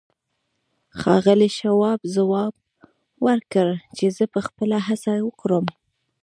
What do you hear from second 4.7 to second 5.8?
هڅه وکړم.